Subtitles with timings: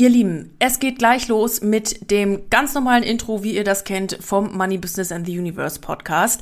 [0.00, 4.16] Ihr Lieben, es geht gleich los mit dem ganz normalen Intro, wie ihr das kennt,
[4.22, 6.40] vom Money Business and the Universe Podcast.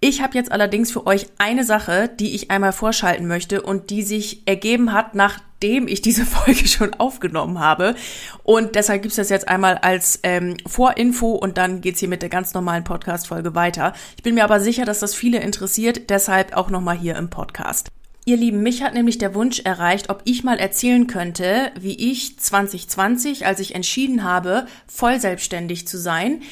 [0.00, 4.02] Ich habe jetzt allerdings für euch eine Sache, die ich einmal vorschalten möchte und die
[4.02, 7.94] sich ergeben hat, nachdem ich diese Folge schon aufgenommen habe.
[8.42, 12.28] Und deshalb gibt's das jetzt einmal als ähm, Vorinfo und dann geht's hier mit der
[12.28, 13.92] ganz normalen Podcast-Folge weiter.
[14.16, 17.86] Ich bin mir aber sicher, dass das viele interessiert, deshalb auch nochmal hier im Podcast.
[18.28, 22.40] Ihr Lieben, mich hat nämlich der Wunsch erreicht, ob ich mal erzählen könnte, wie ich
[22.40, 26.42] 2020, als ich entschieden habe, voll selbstständig zu sein,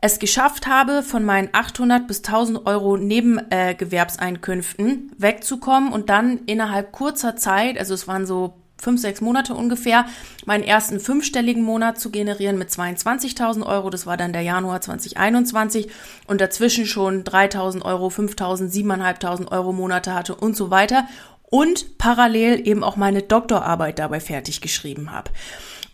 [0.00, 6.90] es geschafft habe, von meinen 800 bis 1000 Euro Nebengewerbseinkünften äh, wegzukommen und dann innerhalb
[6.90, 10.06] kurzer Zeit, also es waren so fünf, sechs Monate ungefähr,
[10.44, 13.90] meinen ersten fünfstelligen Monat zu generieren mit 22.000 Euro.
[13.90, 15.88] Das war dann der Januar 2021
[16.26, 21.06] und dazwischen schon 3.000 Euro, 5.000, 7.500 Euro Monate hatte und so weiter.
[21.44, 25.30] Und parallel eben auch meine Doktorarbeit dabei fertig geschrieben habe.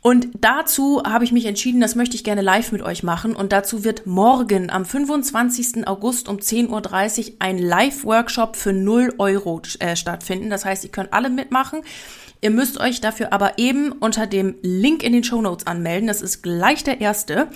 [0.01, 3.35] Und dazu habe ich mich entschieden, das möchte ich gerne live mit euch machen.
[3.35, 5.87] Und dazu wird morgen am 25.
[5.89, 10.51] August um 10.30 Uhr ein Live-Workshop für 0 Euro äh, stattfinden.
[10.51, 11.81] Das heißt, ihr könnt alle mitmachen.
[12.41, 16.07] Ihr müsst euch dafür aber eben unter dem Link in den Show Notes anmelden.
[16.07, 17.49] Das ist gleich der erste.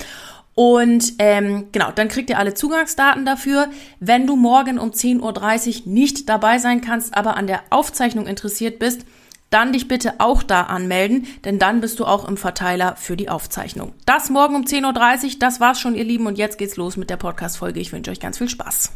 [0.54, 3.68] Und ähm, genau, dann kriegt ihr alle Zugangsdaten dafür.
[4.00, 8.78] Wenn du morgen um 10.30 Uhr nicht dabei sein kannst, aber an der Aufzeichnung interessiert
[8.78, 9.06] bist,
[9.48, 13.28] dann dich bitte auch da anmelden, denn dann bist du auch im Verteiler für die
[13.28, 13.92] Aufzeichnung.
[14.06, 17.10] Das morgen um 10.30 Uhr, das war's schon, ihr Lieben, und jetzt geht's los mit
[17.10, 17.78] der Podcast-Folge.
[17.78, 18.92] Ich wünsche euch ganz viel Spaß.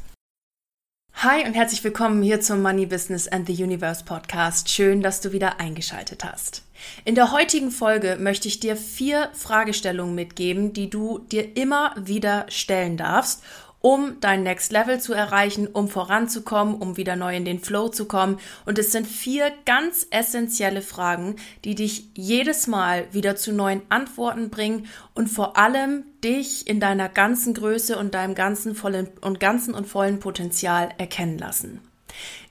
[1.20, 4.68] Hi und herzlich willkommen hier zum Money Business and the Universe Podcast.
[4.68, 6.62] Schön, dass du wieder eingeschaltet hast.
[7.06, 12.44] In der heutigen Folge möchte ich dir vier Fragestellungen mitgeben, die du dir immer wieder
[12.50, 13.42] stellen darfst
[13.86, 18.06] um dein Next Level zu erreichen, um voranzukommen, um wieder neu in den Flow zu
[18.06, 18.40] kommen.
[18.64, 24.50] Und es sind vier ganz essentielle Fragen, die dich jedes Mal wieder zu neuen Antworten
[24.50, 29.72] bringen und vor allem dich in deiner ganzen Größe und deinem ganzen vollen und ganzen
[29.72, 31.80] und vollen Potenzial erkennen lassen.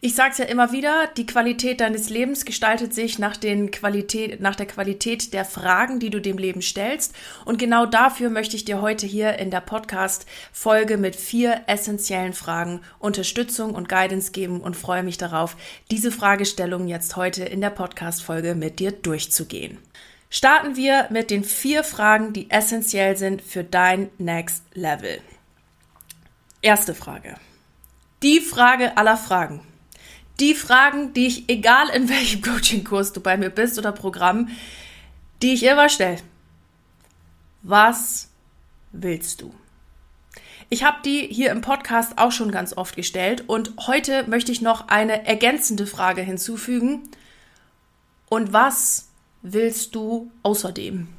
[0.01, 4.39] Ich sage es ja immer wieder, die Qualität deines Lebens gestaltet sich nach, den Qualität,
[4.39, 7.15] nach der Qualität der Fragen, die du dem Leben stellst.
[7.43, 12.81] Und genau dafür möchte ich dir heute hier in der Podcast-Folge mit vier essentiellen Fragen
[12.99, 15.55] Unterstützung und Guidance geben und freue mich darauf,
[15.89, 19.79] diese Fragestellungen jetzt heute in der Podcast-Folge mit dir durchzugehen.
[20.29, 25.19] Starten wir mit den vier Fragen, die essentiell sind für dein Next Level.
[26.61, 27.35] Erste Frage.
[28.25, 29.61] Die Frage aller Fragen.
[30.39, 34.49] Die Fragen, die ich, egal in welchem Coaching-Kurs du bei mir bist oder Programm,
[35.43, 36.17] die ich immer stelle.
[37.61, 38.29] Was
[38.91, 39.53] willst du?
[40.71, 44.59] Ich habe die hier im Podcast auch schon ganz oft gestellt und heute möchte ich
[44.59, 47.03] noch eine ergänzende Frage hinzufügen.
[48.27, 49.09] Und was
[49.43, 51.09] willst du außerdem?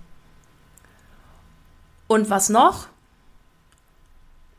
[2.08, 2.88] Und was noch?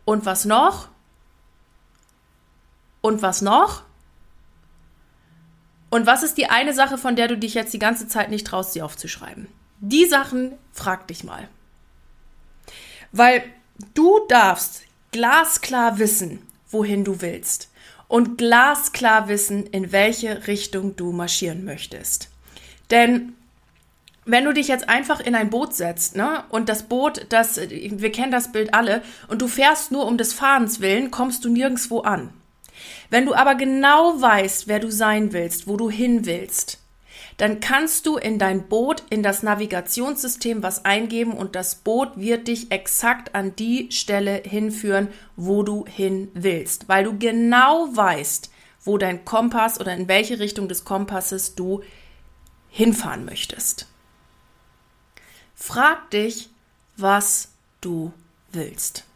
[0.06, 0.88] Und was noch?
[3.08, 3.84] Und was noch?
[5.90, 8.46] Und was ist die eine Sache, von der du dich jetzt die ganze Zeit nicht
[8.46, 9.48] traust, sie aufzuschreiben?
[9.80, 11.48] Die Sachen frag dich mal.
[13.14, 13.46] Weil
[13.94, 14.82] du darfst
[15.14, 17.72] glasklar wissen, wohin du willst.
[18.10, 22.28] Und glasklar wissen, in welche Richtung du marschieren möchtest.
[22.92, 23.36] Denn
[24.26, 28.12] wenn du dich jetzt einfach in ein Boot setzt, ne, und das Boot, das, wir
[28.12, 32.02] kennen das Bild alle, und du fährst nur um des Fahrens willen, kommst du nirgendwo
[32.02, 32.34] an.
[33.10, 36.80] Wenn du aber genau weißt, wer du sein willst, wo du hin willst,
[37.38, 42.48] dann kannst du in dein Boot, in das Navigationssystem was eingeben und das Boot wird
[42.48, 48.50] dich exakt an die Stelle hinführen, wo du hin willst, weil du genau weißt,
[48.82, 51.84] wo dein Kompass oder in welche Richtung des Kompasses du
[52.70, 53.88] hinfahren möchtest.
[55.54, 56.50] Frag dich,
[56.96, 57.50] was
[57.82, 58.14] du
[58.52, 59.07] willst.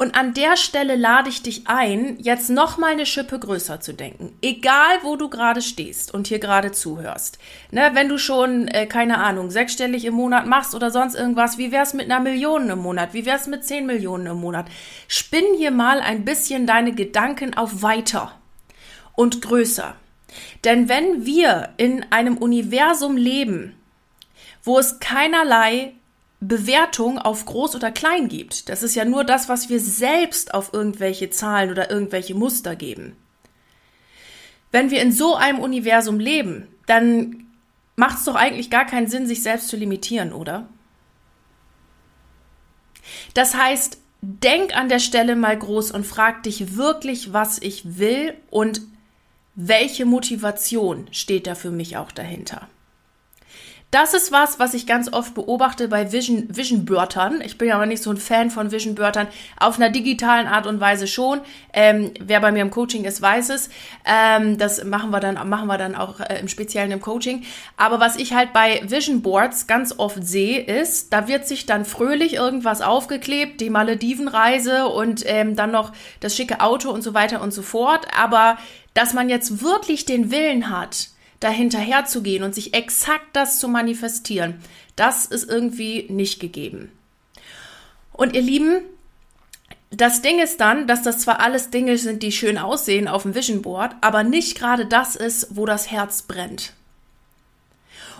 [0.00, 4.34] Und an der Stelle lade ich dich ein, jetzt nochmal eine Schippe größer zu denken.
[4.40, 7.38] Egal, wo du gerade stehst und hier gerade zuhörst.
[7.70, 11.70] Ne, wenn du schon, äh, keine Ahnung, sechsstellig im Monat machst oder sonst irgendwas, wie
[11.70, 13.12] wär's mit einer Million im Monat?
[13.12, 14.68] Wie wär's mit zehn Millionen im Monat?
[15.06, 18.32] Spinn hier mal ein bisschen deine Gedanken auf weiter
[19.16, 19.96] und größer.
[20.64, 23.74] Denn wenn wir in einem Universum leben,
[24.62, 25.92] wo es keinerlei
[26.40, 28.68] Bewertung auf groß oder klein gibt.
[28.68, 33.16] Das ist ja nur das, was wir selbst auf irgendwelche Zahlen oder irgendwelche Muster geben.
[34.72, 37.46] Wenn wir in so einem Universum leben, dann
[37.96, 40.66] macht es doch eigentlich gar keinen Sinn, sich selbst zu limitieren, oder?
[43.34, 48.34] Das heißt, denk an der Stelle mal groß und frag dich wirklich, was ich will
[48.50, 48.80] und
[49.54, 52.68] welche Motivation steht da für mich auch dahinter.
[53.90, 57.40] Das ist was, was ich ganz oft beobachte bei Vision, Vision-Börtern.
[57.40, 59.26] Ich bin ja aber nicht so ein Fan von Vision-Börtern.
[59.58, 61.40] Auf einer digitalen Art und Weise schon.
[61.72, 63.68] Ähm, wer bei mir im Coaching ist, weiß es.
[64.04, 67.42] Ähm, das machen wir dann, machen wir dann auch äh, im Speziellen im Coaching.
[67.76, 71.84] Aber was ich halt bei Vision Boards ganz oft sehe, ist, da wird sich dann
[71.84, 75.90] fröhlich irgendwas aufgeklebt, die Maledivenreise und ähm, dann noch
[76.20, 78.06] das schicke Auto und so weiter und so fort.
[78.16, 78.56] Aber
[78.94, 81.08] dass man jetzt wirklich den Willen hat,
[81.40, 84.60] dahinterher zu gehen und sich exakt das zu manifestieren,
[84.96, 86.92] das ist irgendwie nicht gegeben.
[88.12, 88.82] Und ihr Lieben,
[89.90, 93.34] das Ding ist dann, dass das zwar alles Dinge sind, die schön aussehen auf dem
[93.34, 96.74] Vision Board, aber nicht gerade das ist, wo das Herz brennt.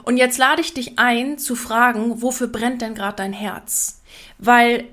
[0.02, 4.00] Und jetzt lade ich dich ein, zu fragen, wofür brennt denn gerade dein Herz?
[4.38, 4.84] Weil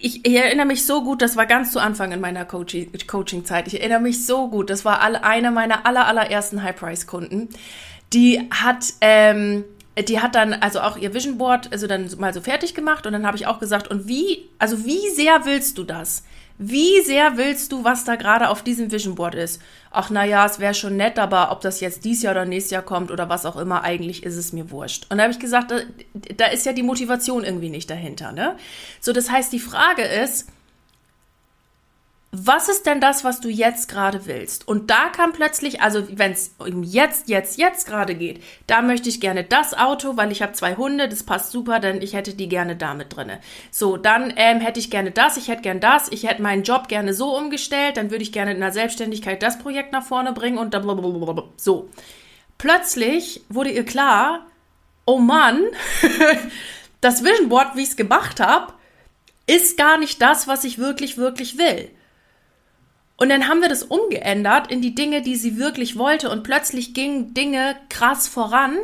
[0.00, 3.66] ich, ich, erinnere mich so gut, das war ganz zu Anfang in meiner Coaching-Zeit.
[3.68, 7.48] Ich erinnere mich so gut, das war alle, eine meiner aller, allerersten High-Price-Kunden.
[8.12, 9.64] Die hat, ähm,
[10.08, 13.12] die hat dann also auch ihr Vision Board also dann mal so fertig gemacht und
[13.12, 16.24] dann habe ich auch gesagt, und wie, also wie sehr willst du das?
[16.58, 19.60] Wie sehr willst du, was da gerade auf diesem Vision Board ist?
[19.90, 22.82] Ach, naja, es wäre schon nett, aber ob das jetzt dieses Jahr oder nächstes Jahr
[22.82, 25.06] kommt oder was auch immer, eigentlich ist es mir wurscht.
[25.10, 25.80] Und da habe ich gesagt, da,
[26.36, 28.56] da ist ja die Motivation irgendwie nicht dahinter, ne?
[29.00, 30.48] So, das heißt, die Frage ist,
[32.38, 34.68] was ist denn das, was du jetzt gerade willst?
[34.68, 39.08] Und da kam plötzlich, also wenn es um jetzt, jetzt, jetzt gerade geht, da möchte
[39.08, 42.34] ich gerne das Auto, weil ich habe zwei Hunde, das passt super, denn ich hätte
[42.34, 43.40] die gerne damit drinne.
[43.70, 46.88] So, dann ähm, hätte ich gerne das, ich hätte gerne das, ich hätte meinen Job
[46.88, 50.58] gerne so umgestellt, dann würde ich gerne in der Selbstständigkeit das Projekt nach vorne bringen
[50.58, 51.44] und dann blablabla.
[51.56, 51.88] So.
[52.58, 54.46] Plötzlich wurde ihr klar,
[55.06, 55.62] oh Mann,
[57.00, 58.74] das Vision Board, wie ich es gemacht habe,
[59.46, 61.90] ist gar nicht das, was ich wirklich, wirklich will.
[63.16, 66.30] Und dann haben wir das umgeändert in die Dinge, die sie wirklich wollte.
[66.30, 68.76] Und plötzlich gingen Dinge krass voran,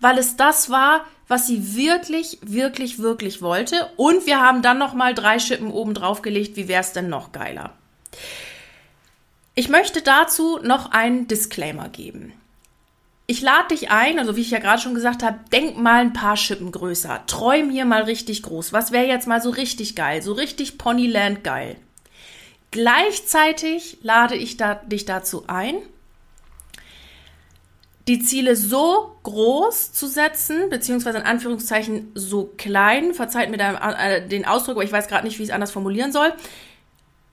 [0.00, 3.90] weil es das war, was sie wirklich, wirklich, wirklich wollte.
[3.96, 6.56] Und wir haben dann noch mal drei Schippen oben drauf gelegt.
[6.56, 7.72] Wie wäre es denn noch geiler?
[9.54, 12.34] Ich möchte dazu noch einen Disclaimer geben.
[13.26, 16.12] Ich lade dich ein, also wie ich ja gerade schon gesagt habe, denk mal ein
[16.12, 17.22] paar Schippen größer.
[17.26, 18.74] Träum hier mal richtig groß.
[18.74, 20.20] Was wäre jetzt mal so richtig geil?
[20.20, 21.76] So richtig Ponyland geil.
[22.72, 25.76] Gleichzeitig lade ich da, dich dazu ein,
[28.08, 34.44] die Ziele so groß zu setzen, beziehungsweise in Anführungszeichen so klein, verzeiht mir äh, den
[34.44, 36.32] Ausdruck, aber ich weiß gerade nicht, wie ich es anders formulieren soll,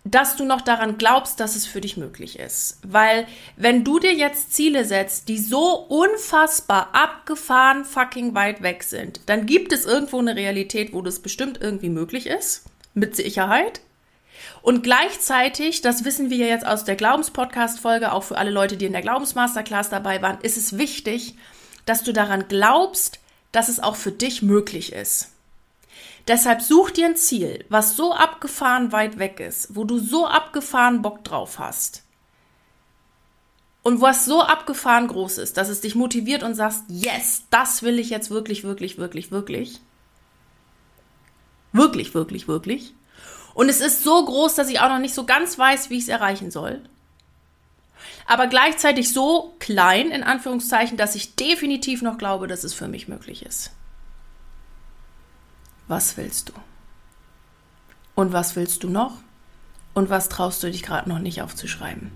[0.03, 2.79] dass du noch daran glaubst, dass es für dich möglich ist.
[2.83, 3.25] Weil
[3.55, 9.45] wenn du dir jetzt Ziele setzt, die so unfassbar abgefahren fucking weit weg sind, dann
[9.45, 13.81] gibt es irgendwo eine Realität, wo das bestimmt irgendwie möglich ist, mit Sicherheit.
[14.69, 18.85] Und gleichzeitig, das wissen wir ja jetzt aus der Glaubenspodcast-Folge, auch für alle Leute, die
[18.85, 21.33] in der Glaubensmasterclass dabei waren, ist es wichtig,
[21.87, 23.19] dass du daran glaubst,
[23.51, 25.31] dass es auch für dich möglich ist.
[26.27, 31.01] Deshalb such dir ein Ziel, was so abgefahren weit weg ist, wo du so abgefahren
[31.01, 32.03] Bock drauf hast.
[33.81, 37.97] Und was so abgefahren groß ist, dass es dich motiviert und sagst, yes, das will
[37.97, 39.81] ich jetzt wirklich, wirklich, wirklich, wirklich.
[41.73, 42.93] Wirklich, wirklich, wirklich.
[43.59, 46.03] Und es ist so groß, dass ich auch noch nicht so ganz weiß, wie ich
[46.03, 46.81] es erreichen soll.
[48.25, 53.09] Aber gleichzeitig so klein, in Anführungszeichen, dass ich definitiv noch glaube, dass es für mich
[53.09, 53.71] möglich ist.
[55.89, 56.53] Was willst du?
[58.15, 59.17] Und was willst du noch?
[59.93, 62.11] Und was traust du dich gerade noch nicht aufzuschreiben?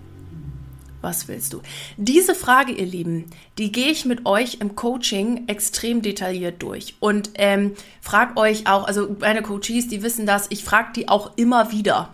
[1.04, 1.60] Was willst du?
[1.98, 3.26] Diese Frage, ihr Lieben,
[3.58, 8.88] die gehe ich mit euch im Coaching extrem detailliert durch und ähm, frag euch auch,
[8.88, 12.08] also meine Coaches, die wissen das, ich frage die auch immer wieder.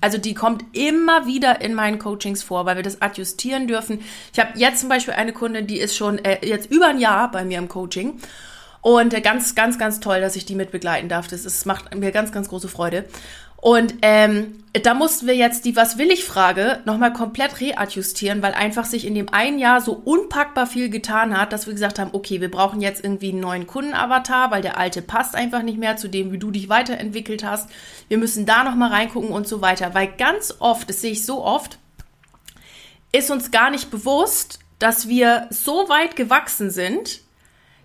[0.00, 4.00] Also die kommt immer wieder in meinen Coachings vor, weil wir das adjustieren dürfen.
[4.32, 7.30] Ich habe jetzt zum Beispiel eine Kundin, die ist schon äh, jetzt über ein Jahr
[7.30, 8.18] bei mir im Coaching.
[8.80, 11.28] Und äh, ganz, ganz, ganz toll, dass ich die mit begleiten darf.
[11.28, 13.04] Das ist, macht mir ganz, ganz große Freude.
[13.62, 18.54] Und ähm, da mussten wir jetzt die Was will ich Frage nochmal komplett readjustieren, weil
[18.54, 22.10] einfach sich in dem einen Jahr so unpackbar viel getan hat, dass wir gesagt haben,
[22.12, 25.96] okay, wir brauchen jetzt irgendwie einen neuen Kundenavatar, weil der alte passt einfach nicht mehr
[25.96, 27.70] zu dem, wie du dich weiterentwickelt hast.
[28.08, 31.44] Wir müssen da nochmal reingucken und so weiter, weil ganz oft, das sehe ich so
[31.44, 31.78] oft,
[33.12, 37.20] ist uns gar nicht bewusst, dass wir so weit gewachsen sind,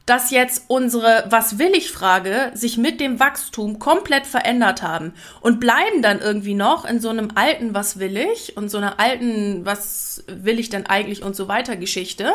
[0.07, 5.59] dass jetzt unsere Was will ich Frage sich mit dem Wachstum komplett verändert haben und
[5.59, 9.65] bleiben dann irgendwie noch in so einem alten Was will ich und so einer alten
[9.65, 12.33] Was will ich denn eigentlich und so weiter Geschichte,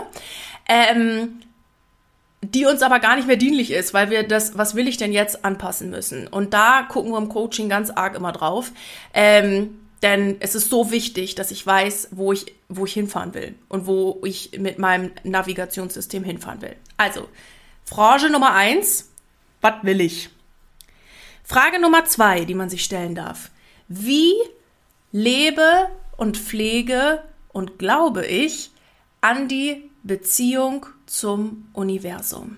[0.69, 1.41] ähm,
[2.43, 5.13] die uns aber gar nicht mehr dienlich ist, weil wir das Was will ich denn
[5.13, 6.27] jetzt anpassen müssen.
[6.27, 8.71] Und da gucken wir im Coaching ganz arg immer drauf.
[9.15, 13.55] Ähm, denn es ist so wichtig, dass ich weiß, wo ich, wo ich hinfahren will
[13.69, 16.75] und wo ich mit meinem Navigationssystem hinfahren will.
[16.97, 17.29] Also,
[17.85, 19.11] Frage Nummer eins,
[19.61, 20.31] was will ich?
[21.45, 23.51] Frage Nummer zwei, die man sich stellen darf.
[23.89, 24.35] Wie
[25.11, 28.71] lebe und pflege und glaube ich
[29.21, 32.57] an die Beziehung zum Universum?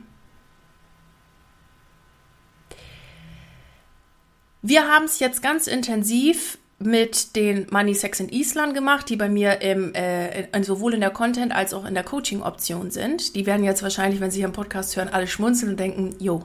[4.62, 9.28] Wir haben es jetzt ganz intensiv mit den Money, Sex in Island gemacht, die bei
[9.28, 13.36] mir im, äh, sowohl in der Content als auch in der Coaching-Option sind.
[13.36, 16.44] Die werden jetzt wahrscheinlich, wenn sie hier im Podcast hören, alle schmunzeln und denken, jo,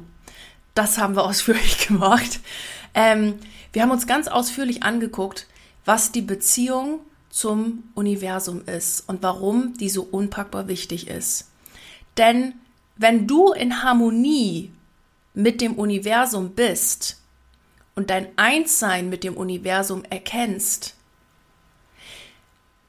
[0.75, 2.39] das haben wir ausführlich gemacht.
[2.93, 3.35] Ähm,
[3.73, 5.47] wir haben uns ganz ausführlich angeguckt,
[5.85, 11.49] was die Beziehung zum Universum ist und warum die so unpackbar wichtig ist.
[12.17, 12.53] Denn
[12.97, 14.71] wenn du in Harmonie
[15.33, 17.17] mit dem Universum bist,
[17.99, 20.95] und dein Einssein mit dem Universum erkennst,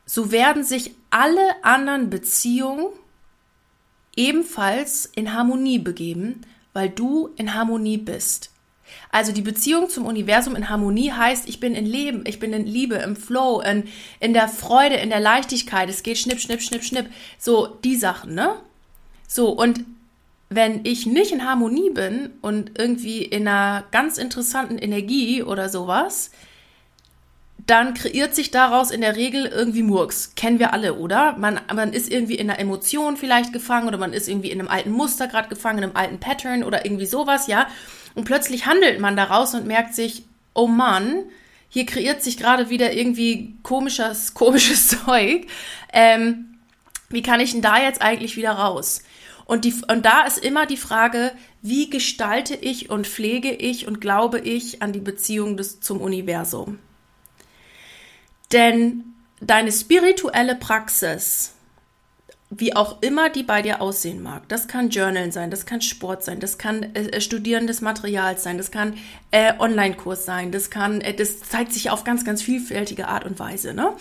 [0.07, 2.87] so werden sich alle anderen Beziehungen
[4.15, 8.53] ebenfalls in Harmonie begeben, weil du in Harmonie bist.
[9.11, 12.65] Also die Beziehung zum Universum in Harmonie heißt, ich bin in Leben, ich bin in
[12.65, 13.89] Liebe, im Flow, in,
[14.21, 15.89] in der Freude, in der Leichtigkeit.
[15.89, 17.07] Es geht schnipp, schnipp, schnipp, schnipp.
[17.37, 18.61] So die Sachen, ne?
[19.27, 19.85] So, und
[20.51, 26.33] wenn ich nicht in Harmonie bin und irgendwie in einer ganz interessanten Energie oder sowas,
[27.67, 30.35] dann kreiert sich daraus in der Regel irgendwie Murks.
[30.35, 31.37] Kennen wir alle, oder?
[31.39, 34.69] Man, man ist irgendwie in einer Emotion vielleicht gefangen oder man ist irgendwie in einem
[34.69, 37.69] alten Muster gerade gefangen, in einem alten Pattern oder irgendwie sowas, ja.
[38.17, 41.23] Und plötzlich handelt man daraus und merkt sich, oh Mann,
[41.69, 45.47] hier kreiert sich gerade wieder irgendwie komisches, komisches Zeug.
[45.93, 46.59] Ähm,
[47.09, 49.03] wie kann ich denn da jetzt eigentlich wieder raus?
[49.51, 54.01] Und, die, und da ist immer die Frage, wie gestalte ich und pflege ich und
[54.01, 56.79] glaube ich an die Beziehung des, zum Universum?
[58.53, 59.03] Denn
[59.41, 61.55] deine spirituelle Praxis,
[62.51, 66.23] wie auch immer die bei dir aussehen mag, das kann Journalen sein, das kann Sport
[66.23, 68.99] sein, das kann äh, äh Studieren des sein, das kann
[69.33, 73.41] äh, Online-Kurs sein, das kann, äh, das zeigt sich auf ganz, ganz vielfältige Art und
[73.41, 73.75] Weise.
[73.75, 73.95] Ne?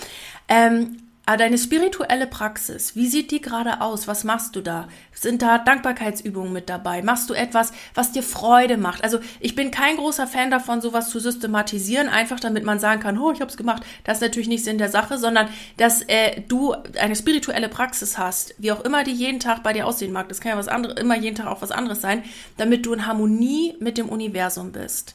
[0.48, 4.08] Ähm, aber deine spirituelle Praxis, wie sieht die gerade aus?
[4.08, 4.88] Was machst du da?
[5.14, 7.04] Sind da Dankbarkeitsübungen mit dabei?
[7.04, 9.04] Machst du etwas, was dir Freude macht?
[9.04, 13.20] Also ich bin kein großer Fan davon, sowas zu systematisieren, einfach damit man sagen kann,
[13.20, 13.84] oh, ich habe es gemacht.
[14.06, 18.56] Das ist natürlich nicht Sinn der Sache, sondern dass äh, du eine spirituelle Praxis hast,
[18.58, 20.30] wie auch immer die jeden Tag bei dir aussehen mag.
[20.30, 22.24] Das kann ja was anderes, immer jeden Tag auch was anderes sein,
[22.58, 25.14] damit du in Harmonie mit dem Universum bist.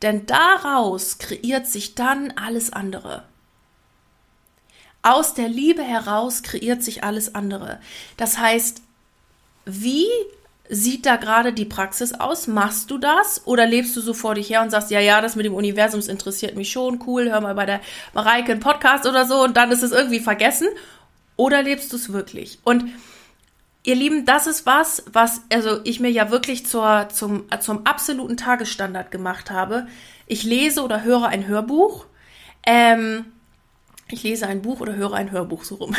[0.00, 3.24] Denn daraus kreiert sich dann alles andere.
[5.02, 7.80] Aus der Liebe heraus kreiert sich alles andere.
[8.16, 8.82] Das heißt,
[9.64, 10.06] wie
[10.68, 12.46] sieht da gerade die Praxis aus?
[12.46, 15.36] Machst du das oder lebst du so vor dich her und sagst, ja, ja, das
[15.36, 17.80] mit dem Universum interessiert mich schon, cool, hör mal bei der
[18.14, 20.68] Mareike einen Podcast oder so und dann ist es irgendwie vergessen?
[21.36, 22.60] Oder lebst du es wirklich?
[22.62, 22.84] Und
[23.82, 28.36] ihr Lieben, das ist was, was also ich mir ja wirklich zur, zum, zum absoluten
[28.36, 29.86] Tagesstandard gemacht habe.
[30.26, 32.06] Ich lese oder höre ein Hörbuch.
[32.64, 33.26] Ähm,
[34.12, 35.94] ich lese ein Buch oder höre ein Hörbuch so rum.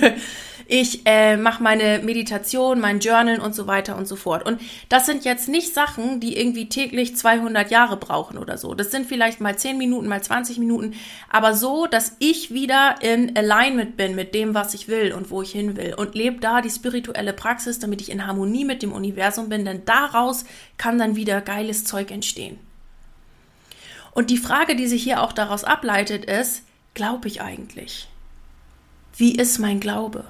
[0.66, 4.46] ich äh, mache meine Meditation, mein Journal und so weiter und so fort.
[4.46, 8.74] Und das sind jetzt nicht Sachen, die irgendwie täglich 200 Jahre brauchen oder so.
[8.74, 10.94] Das sind vielleicht mal 10 Minuten, mal 20 Minuten,
[11.28, 15.42] aber so, dass ich wieder in Alignment bin mit dem, was ich will und wo
[15.42, 18.92] ich hin will und lebe da die spirituelle Praxis, damit ich in Harmonie mit dem
[18.92, 20.44] Universum bin, denn daraus
[20.76, 22.58] kann dann wieder geiles Zeug entstehen.
[24.12, 26.62] Und die Frage, die sich hier auch daraus ableitet, ist,
[26.94, 28.08] glaube ich eigentlich?
[29.16, 30.24] Wie ist mein Glaube?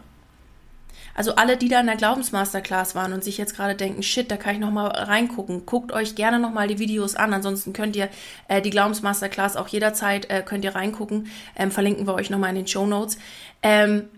[1.15, 4.37] Also alle, die da in der Glaubensmasterclass waren und sich jetzt gerade denken, shit, da
[4.37, 5.67] kann ich noch mal reingucken.
[5.67, 7.35] Guckt euch gerne noch mal die Videos an.
[7.35, 8.09] Ansonsten könnt ihr
[8.49, 11.31] äh, die Glaubensmasterclass auch jederzeit äh, könnt ihr reingucken.
[11.57, 13.19] Ähm, verlinken wir euch noch mal in den Show Notes.
[13.63, 14.09] Ähm,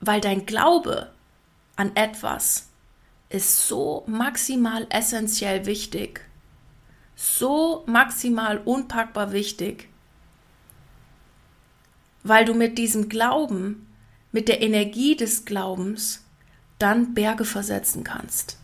[0.00, 1.10] weil dein Glaube
[1.76, 2.68] an etwas
[3.28, 6.20] ist so maximal essentiell wichtig,
[7.14, 9.88] so maximal unpackbar wichtig,
[12.28, 13.86] weil du mit diesem Glauben,
[14.32, 16.24] mit der Energie des Glaubens,
[16.78, 18.58] dann Berge versetzen kannst.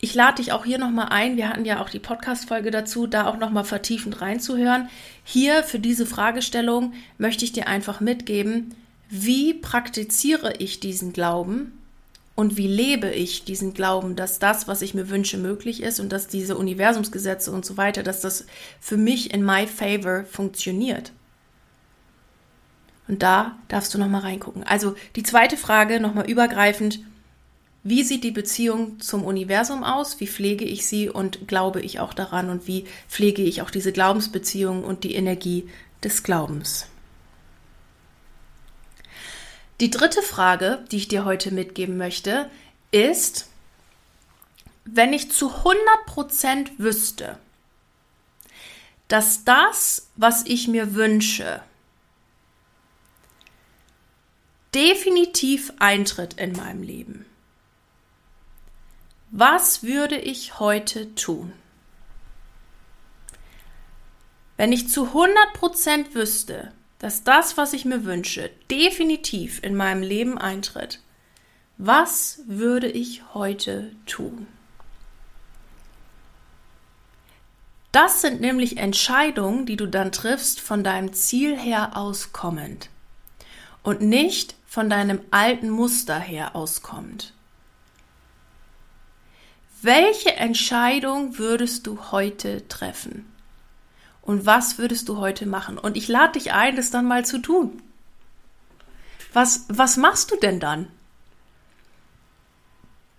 [0.00, 1.38] Ich lade dich auch hier nochmal ein.
[1.38, 4.90] Wir hatten ja auch die Podcast-Folge dazu, da auch nochmal vertiefend reinzuhören.
[5.22, 8.74] Hier für diese Fragestellung möchte ich dir einfach mitgeben,
[9.08, 11.83] wie praktiziere ich diesen Glauben
[12.36, 16.10] und wie lebe ich diesen Glauben, dass das, was ich mir wünsche, möglich ist und
[16.10, 18.46] dass diese Universumsgesetze und so weiter, dass das
[18.80, 21.12] für mich in my favor funktioniert.
[23.06, 24.64] Und da darfst du nochmal reingucken.
[24.64, 27.00] Also die zweite Frage, nochmal übergreifend,
[27.84, 30.18] wie sieht die Beziehung zum Universum aus?
[30.18, 32.48] Wie pflege ich sie und glaube ich auch daran?
[32.48, 35.68] Und wie pflege ich auch diese Glaubensbeziehung und die Energie
[36.02, 36.86] des Glaubens?
[39.80, 42.50] Die dritte Frage, die ich dir heute mitgeben möchte,
[42.90, 43.48] ist,
[44.84, 47.38] wenn ich zu 100% wüsste,
[49.08, 51.60] dass das, was ich mir wünsche,
[54.74, 57.26] definitiv eintritt in meinem Leben
[59.36, 61.52] was würde ich heute tun?
[64.56, 70.38] Wenn ich zu 100% wüsste, dass das, was ich mir wünsche, definitiv in meinem Leben
[70.38, 71.00] eintritt,
[71.76, 74.46] was würde ich heute tun?
[77.92, 82.90] Das sind nämlich Entscheidungen, die du dann triffst von deinem Ziel her auskommend
[83.84, 87.32] und nicht von deinem alten Muster her auskommend.
[89.82, 93.33] Welche Entscheidung würdest du heute treffen?
[94.24, 95.76] Und was würdest du heute machen?
[95.76, 97.82] Und ich lade dich ein, das dann mal zu tun.
[99.34, 100.88] Was, was machst du denn dann?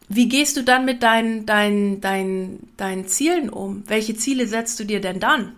[0.07, 3.83] Wie gehst du dann mit deinen, deinen, deinen, deinen Zielen um?
[3.87, 5.55] Welche Ziele setzt du dir denn dann?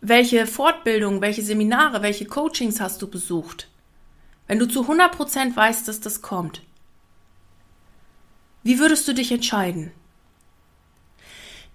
[0.00, 3.68] Welche Fortbildungen, welche Seminare, welche Coachings hast du besucht?
[4.46, 6.62] Wenn du zu 100% weißt, dass das kommt.
[8.62, 9.92] Wie würdest du dich entscheiden?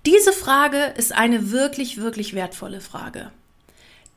[0.05, 3.31] Diese Frage ist eine wirklich, wirklich wertvolle Frage.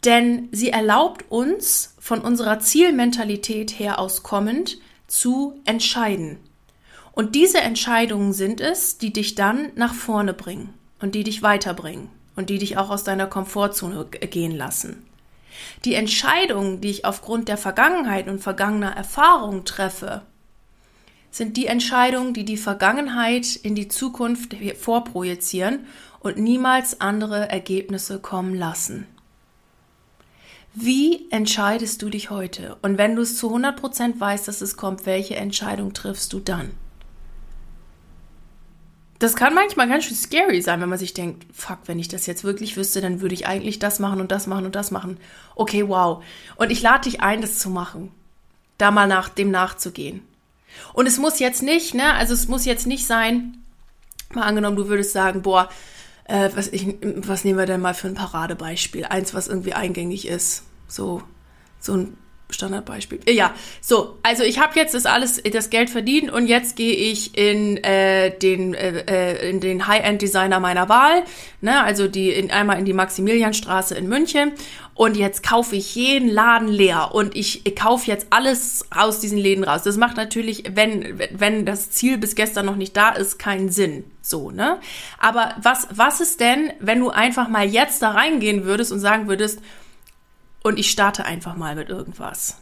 [0.04, 6.38] Denn sie erlaubt uns, von unserer Zielmentalität her auskommend, zu entscheiden.
[7.12, 12.08] Und diese Entscheidungen sind es, die dich dann nach vorne bringen und die dich weiterbringen
[12.36, 15.04] und die dich auch aus deiner Komfortzone gehen lassen.
[15.84, 20.22] Die Entscheidungen, die ich aufgrund der Vergangenheit und vergangener Erfahrungen treffe,
[21.32, 25.86] sind die Entscheidungen, die die Vergangenheit in die Zukunft vorprojizieren
[26.20, 29.06] und niemals andere Ergebnisse kommen lassen.
[30.74, 32.76] Wie entscheidest du dich heute?
[32.82, 36.70] Und wenn du es zu 100% weißt, dass es kommt, welche Entscheidung triffst du dann?
[39.18, 42.26] Das kann manchmal ganz schön scary sein, wenn man sich denkt, fuck, wenn ich das
[42.26, 45.18] jetzt wirklich wüsste, dann würde ich eigentlich das machen und das machen und das machen.
[45.54, 46.24] Okay, wow.
[46.56, 48.10] Und ich lade dich ein, das zu machen.
[48.78, 50.22] Da mal nach dem nachzugehen.
[50.92, 53.58] Und es muss jetzt nicht, ne, also es muss jetzt nicht sein,
[54.34, 55.68] mal angenommen, du würdest sagen, boah,
[56.24, 59.04] äh, was, ich, was nehmen wir denn mal für ein Paradebeispiel?
[59.04, 60.64] Eins, was irgendwie eingängig ist.
[60.88, 61.22] So,
[61.80, 62.16] so ein
[62.54, 63.20] Standardbeispiel.
[63.28, 67.36] Ja, so, also ich habe jetzt das alles, das Geld verdient und jetzt gehe ich
[67.36, 71.24] in äh, den äh, äh, in den High-End-Designer meiner Wahl,
[71.60, 74.52] ne, also die in einmal in die Maximilianstraße in München
[74.94, 79.64] und jetzt kaufe ich jeden Laden leer und ich, kaufe jetzt alles aus diesen Läden
[79.64, 79.82] raus.
[79.82, 84.04] Das macht natürlich, wenn wenn das Ziel bis gestern noch nicht da ist, keinen Sinn.
[84.20, 84.80] So, ne?
[85.18, 89.28] Aber was was ist denn, wenn du einfach mal jetzt da reingehen würdest und sagen
[89.28, 89.60] würdest,
[90.62, 92.58] und ich starte einfach mal mit irgendwas.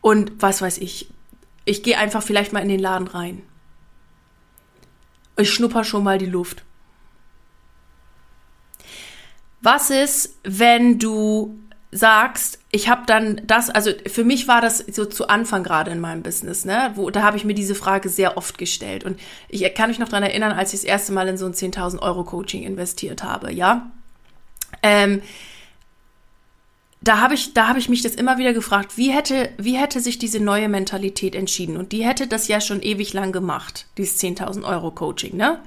[0.00, 1.12] Und was weiß ich,
[1.64, 3.42] ich gehe einfach vielleicht mal in den Laden rein.
[5.36, 6.64] Ich schnupper schon mal die Luft.
[9.62, 11.56] Was ist, wenn du
[11.92, 16.00] sagst, ich habe dann das, also für mich war das so zu Anfang gerade in
[16.00, 19.62] meinem Business, ne, wo da habe ich mir diese Frage sehr oft gestellt und ich
[19.74, 22.24] kann mich noch daran erinnern, als ich das erste Mal in so ein 10.000 Euro
[22.24, 23.90] Coaching investiert habe, ja,
[24.82, 25.20] ähm,
[27.02, 30.00] da habe ich, da habe ich mich das immer wieder gefragt, wie hätte, wie hätte
[30.00, 31.76] sich diese neue Mentalität entschieden?
[31.76, 35.60] Und die hätte das ja schon ewig lang gemacht, dieses 10.000 Euro Coaching, ne?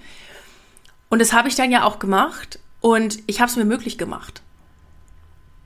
[1.10, 4.44] Und das habe ich dann ja auch gemacht und ich habe es mir möglich gemacht.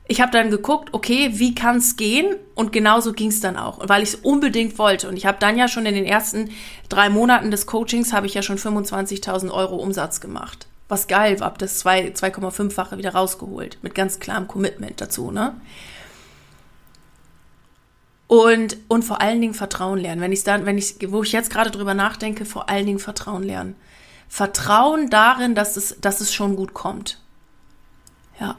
[0.07, 2.35] Ich habe dann geguckt, okay, wie kann es gehen?
[2.55, 5.09] Und genauso ging es dann auch, weil ich es unbedingt wollte.
[5.09, 6.49] Und ich habe dann ja schon in den ersten
[6.87, 11.53] drei Monaten des Coachings habe ich ja schon 25.000 Euro Umsatz gemacht was geil war,
[11.53, 13.77] das 2,5-fache wieder rausgeholt.
[13.83, 15.53] Mit ganz klarem Commitment dazu, ne?
[18.25, 20.21] Und, und vor allen Dingen Vertrauen lernen.
[20.21, 23.43] Wenn ich dann, wenn ich, wo ich jetzt gerade drüber nachdenke, vor allen Dingen Vertrauen
[23.43, 23.75] lernen.
[24.29, 27.19] Vertrauen darin, dass es, dass es schon gut kommt.
[28.39, 28.55] Ja.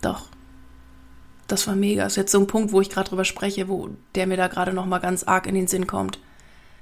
[0.00, 0.26] Doch.
[1.48, 2.04] Das war mega.
[2.04, 4.46] Das ist jetzt so ein Punkt, wo ich gerade drüber spreche, wo der mir da
[4.46, 6.20] gerade noch mal ganz arg in den Sinn kommt.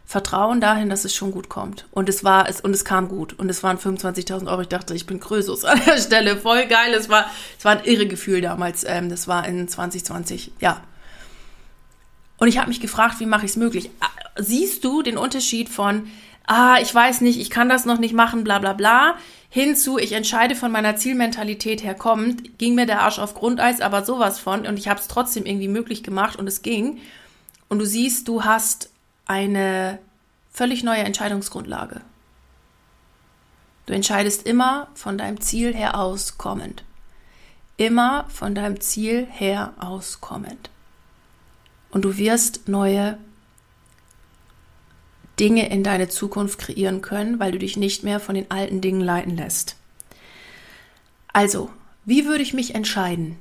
[0.05, 1.87] Vertrauen dahin, dass es schon gut kommt.
[1.90, 3.33] Und es war es und es kam gut.
[3.33, 4.61] Und es waren 25.000 Euro.
[4.61, 6.37] Ich dachte, ich bin Krösus an der Stelle.
[6.37, 6.92] Voll geil.
[6.92, 7.27] Es war,
[7.59, 8.85] es war ein irre Gefühl damals.
[8.85, 10.53] Ähm, das war in 2020.
[10.61, 10.83] Ja.
[12.37, 13.90] Und ich habe mich gefragt, wie mache ich es möglich?
[14.01, 16.09] Ah, siehst du den Unterschied von,
[16.48, 19.14] ah, ich weiß nicht, ich kann das noch nicht machen, bla bla bla,
[19.50, 24.04] hinzu, ich entscheide von meiner Zielmentalität her kommend, ging mir der Arsch auf Grundeis, aber
[24.04, 27.00] sowas von und ich habe es trotzdem irgendwie möglich gemacht und es ging.
[27.68, 28.90] Und du siehst, du hast
[29.26, 29.98] eine
[30.50, 32.00] völlig neue Entscheidungsgrundlage.
[33.84, 36.82] Du entscheidest immer von deinem Ziel her auskommend.
[37.76, 40.70] Immer von deinem Ziel her auskommend.
[41.90, 43.18] Und du wirst neue
[45.40, 49.01] Dinge in deine Zukunft kreieren können, weil du dich nicht mehr von den alten Dingen
[49.01, 49.77] leiten lässt.
[51.33, 51.70] Also,
[52.05, 53.37] wie würde ich mich entscheiden,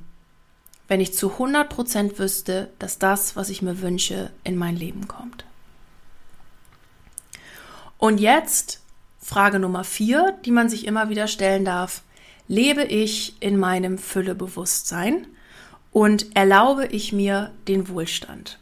[0.86, 5.44] wenn ich zu 100% wüsste, dass das, was ich mir wünsche, in mein Leben kommt?
[7.98, 8.80] Und jetzt
[9.28, 12.02] Frage Nummer vier, die man sich immer wieder stellen darf.
[12.46, 15.26] Lebe ich in meinem Füllebewusstsein
[15.92, 18.58] und erlaube ich mir den Wohlstand?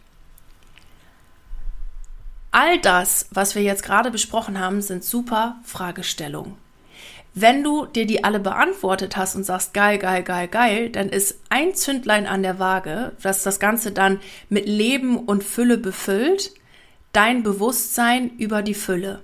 [2.59, 6.55] All das, was wir jetzt gerade besprochen haben, sind super Fragestellungen.
[7.35, 11.39] Wenn du dir die alle beantwortet hast und sagst, geil, geil, geil, geil, dann ist
[11.51, 16.55] ein Zündlein an der Waage, dass das Ganze dann mit Leben und Fülle befüllt,
[17.13, 19.21] dein Bewusstsein über die Fülle.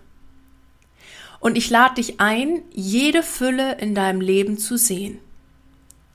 [1.41, 5.21] Und ich lade dich ein, jede Fülle in deinem Leben zu sehen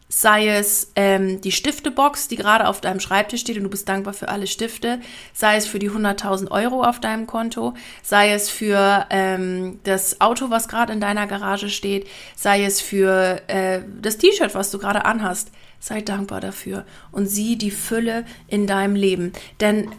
[0.09, 4.13] sei es ähm, die Stiftebox, die gerade auf deinem Schreibtisch steht und du bist dankbar
[4.13, 4.99] für alle Stifte,
[5.33, 10.49] sei es für die 100.000 Euro auf deinem Konto, sei es für ähm, das Auto,
[10.49, 15.05] was gerade in deiner Garage steht, sei es für äh, das T-Shirt, was du gerade
[15.05, 15.51] anhast.
[15.79, 19.31] Sei dankbar dafür und sieh die Fülle in deinem Leben.
[19.59, 19.91] Denn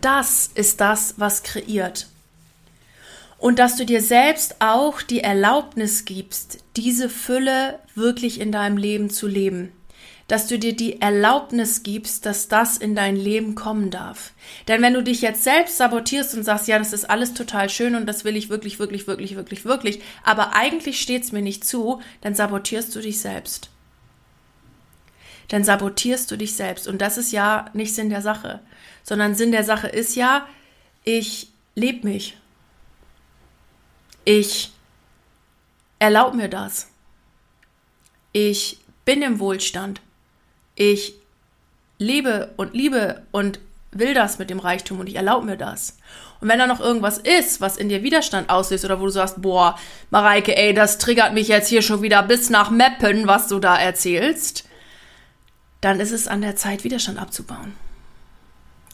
[0.00, 2.06] das ist das, was kreiert
[3.40, 9.08] und dass du dir selbst auch die Erlaubnis gibst, diese Fülle wirklich in deinem Leben
[9.08, 9.72] zu leben.
[10.28, 14.32] Dass du dir die Erlaubnis gibst, dass das in dein Leben kommen darf.
[14.68, 17.96] Denn wenn du dich jetzt selbst sabotierst und sagst, ja, das ist alles total schön
[17.96, 22.00] und das will ich wirklich, wirklich, wirklich, wirklich, wirklich, aber eigentlich steht's mir nicht zu,
[22.20, 23.70] dann sabotierst du dich selbst.
[25.48, 26.86] Dann sabotierst du dich selbst.
[26.86, 28.60] Und das ist ja nicht Sinn der Sache,
[29.02, 30.46] sondern Sinn der Sache ist ja,
[31.04, 32.36] ich lebe mich.
[34.24, 34.72] Ich
[35.98, 36.88] erlaube mir das.
[38.32, 40.00] Ich bin im Wohlstand.
[40.74, 41.14] Ich
[41.98, 43.60] lebe und liebe und
[43.92, 45.98] will das mit dem Reichtum und ich erlaube mir das.
[46.40, 49.42] Und wenn da noch irgendwas ist, was in dir Widerstand auslöst oder wo du sagst,
[49.42, 49.78] boah,
[50.10, 53.76] Mareike, ey, das triggert mich jetzt hier schon wieder bis nach Meppen, was du da
[53.76, 54.64] erzählst,
[55.80, 57.74] dann ist es an der Zeit, Widerstand abzubauen,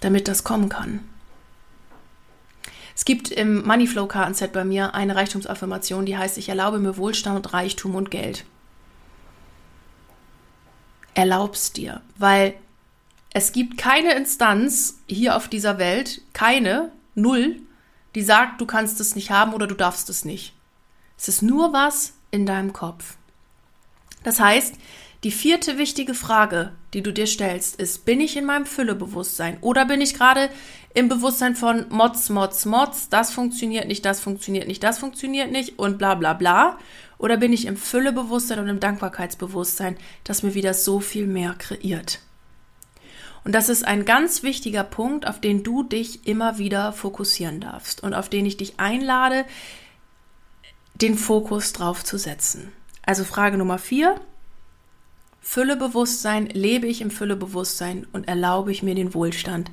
[0.01, 1.01] damit das kommen kann.
[2.97, 7.53] Es gibt im Moneyflow Kartenset bei mir eine Reichtumsaffirmation, die heißt, ich erlaube mir Wohlstand,
[7.53, 8.47] Reichtum und Geld.
[11.13, 12.55] Erlaubst dir, weil
[13.35, 17.57] es gibt keine Instanz hier auf dieser Welt, keine, null,
[18.15, 20.55] die sagt, du kannst es nicht haben oder du darfst es nicht.
[21.19, 23.17] Es ist nur was in deinem Kopf.
[24.23, 24.75] Das heißt,
[25.27, 29.85] die vierte wichtige Frage, die du dir stellst, ist, bin ich in meinem Füllebewusstsein oder
[29.85, 30.51] bin ich gerade
[30.95, 35.81] im Bewusstsein von Mods, Mods, Mods, das funktioniert nicht, das funktioniert nicht, das funktioniert nicht
[35.81, 36.79] und bla bla bla?
[37.19, 42.21] Oder bin ich im Füllebewusstsein und im Dankbarkeitsbewusstsein, das mir wieder so viel mehr kreiert?
[43.43, 48.01] Und das ist ein ganz wichtiger Punkt, auf den du dich immer wieder fokussieren darfst
[48.01, 49.45] und auf den ich dich einlade,
[50.95, 52.73] den Fokus drauf zu setzen.
[53.05, 54.21] Also Frage Nummer vier,
[55.49, 59.71] Füllebewusstsein, lebe ich im Füllebewusstsein und erlaube ich mir den Wohlstand.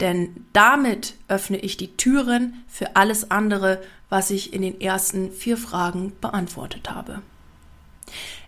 [0.00, 5.56] Denn damit öffne ich die Türen für alles andere, was ich in den ersten vier
[5.56, 7.22] Fragen beantwortet habe.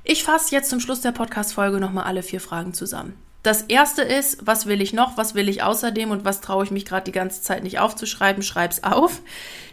[0.02, 3.14] Ich fasse jetzt zum Schluss der Podcast-Folge nochmal alle vier Fragen zusammen.
[3.44, 6.72] Das erste ist, was will ich noch, was will ich außerdem und was traue ich
[6.72, 9.22] mich gerade die ganze Zeit nicht aufzuschreiben, schreib's auf.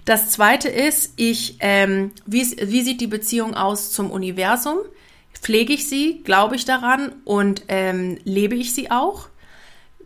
[0.05, 4.77] Das zweite ist, ich, ähm, wie, wie sieht die Beziehung aus zum Universum?
[5.43, 9.27] Pflege ich sie, glaube ich daran und ähm, lebe ich sie auch.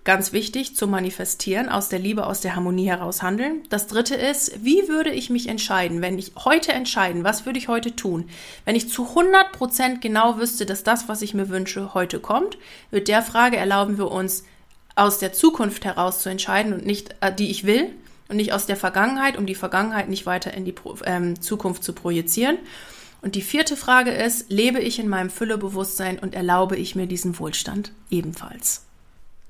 [0.03, 3.63] Ganz wichtig zu manifestieren, aus der Liebe, aus der Harmonie heraus handeln.
[3.69, 7.67] Das dritte ist, wie würde ich mich entscheiden, wenn ich heute entscheiden, was würde ich
[7.67, 8.29] heute tun?
[8.63, 12.57] Wenn ich zu 100 Prozent genau wüsste, dass das, was ich mir wünsche, heute kommt,
[12.89, 14.45] mit der Frage erlauben wir uns
[14.95, 17.89] aus der Zukunft heraus zu entscheiden und nicht, äh, die ich will
[18.29, 21.93] und nicht aus der Vergangenheit, um die Vergangenheit nicht weiter in die ähm, Zukunft zu
[21.93, 22.57] projizieren.
[23.21, 27.39] Und die vierte Frage ist, lebe ich in meinem Füllebewusstsein und erlaube ich mir diesen
[27.39, 28.83] Wohlstand ebenfalls?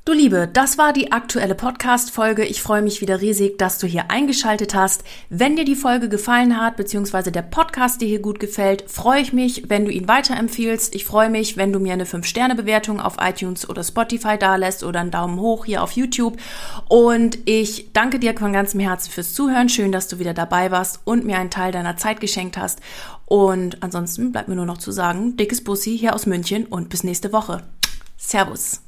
[0.08, 2.45] Du Liebe, das war die aktuelle Podcast-Folge.
[2.45, 5.03] Ich freue mich wieder riesig, dass du hier eingeschaltet hast.
[5.30, 9.34] Wenn dir die Folge gefallen hat, beziehungsweise der Podcast dir hier gut gefällt, freue ich
[9.34, 10.95] mich, wenn du ihn weiterempfiehlst.
[10.95, 15.12] Ich freue mich, wenn du mir eine 5-Sterne-Bewertung auf iTunes oder Spotify dalässt oder einen
[15.12, 16.38] Daumen hoch hier auf YouTube.
[16.88, 19.67] Und ich danke dir von ganzem Herzen fürs Zuhören.
[19.67, 22.80] Schön, dass du wieder dabei warst und mir einen Teil deiner Zeit geschenkt hast.
[23.28, 27.04] Und ansonsten bleibt mir nur noch zu sagen, dickes Bussi hier aus München und bis
[27.04, 27.62] nächste Woche.
[28.18, 28.82] Servus.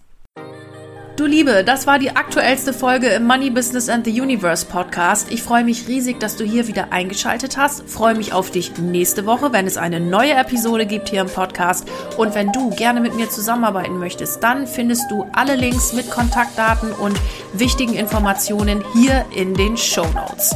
[1.17, 5.30] Du Liebe, das war die aktuellste Folge im Money Business and the Universe Podcast.
[5.30, 7.89] Ich freue mich riesig, dass du hier wieder eingeschaltet hast.
[7.89, 11.89] Freue mich auf dich nächste Woche, wenn es eine neue Episode gibt hier im Podcast.
[12.15, 16.93] Und wenn du gerne mit mir zusammenarbeiten möchtest, dann findest du alle Links mit Kontaktdaten
[16.93, 17.19] und
[17.52, 20.56] wichtigen Informationen hier in den Show Notes.